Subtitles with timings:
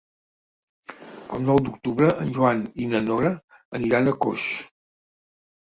[1.37, 3.33] El nou d'octubre en Joan i na Nora
[3.81, 4.51] aniran a Coix.